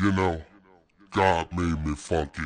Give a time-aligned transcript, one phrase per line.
[0.00, 0.40] You know,
[1.10, 2.40] God made me funky.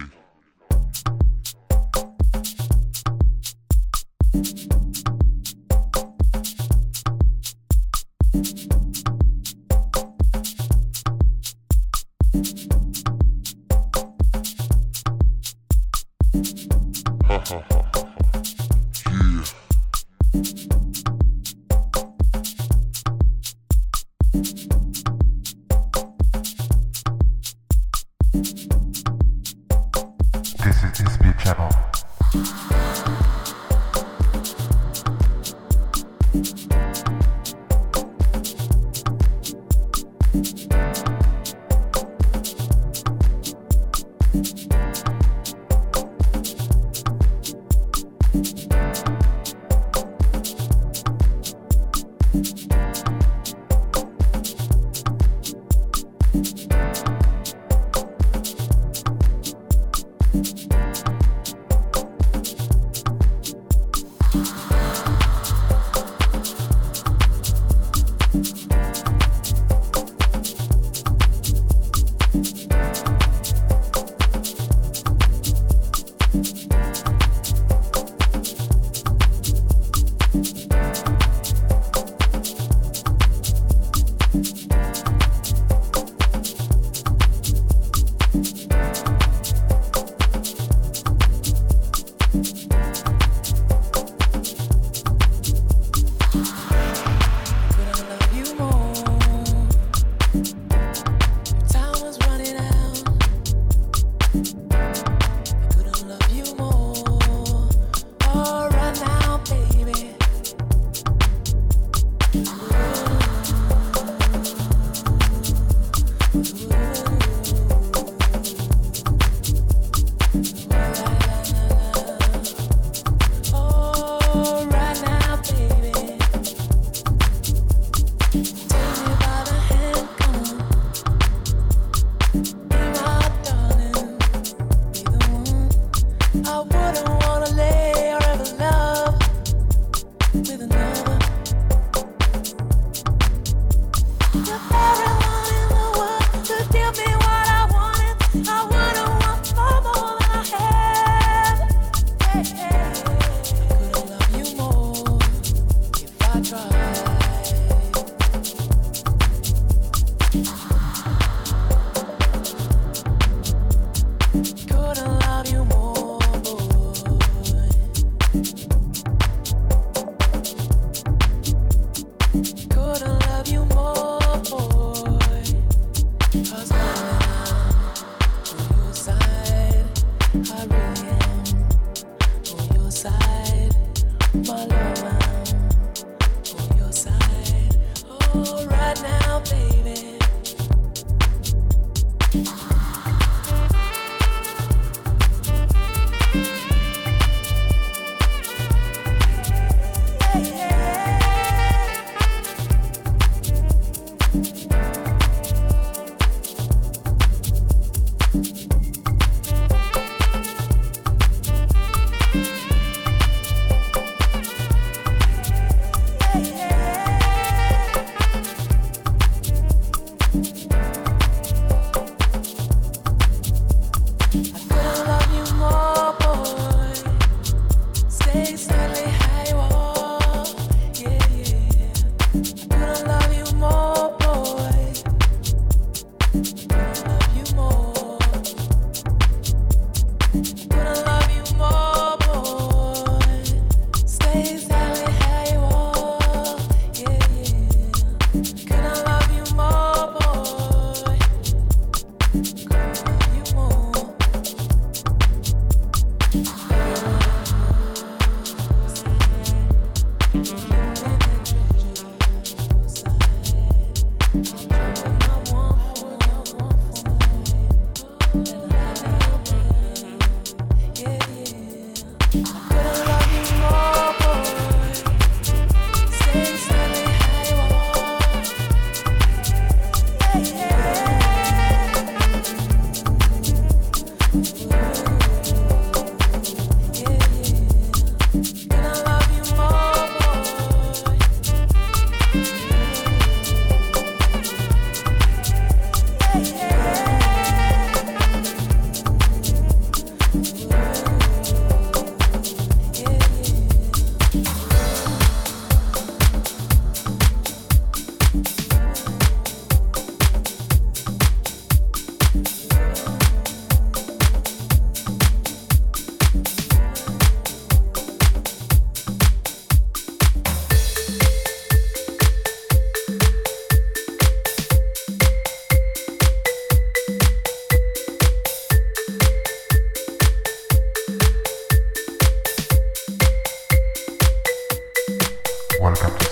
[224.34, 224.61] I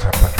[0.02, 0.40] happened.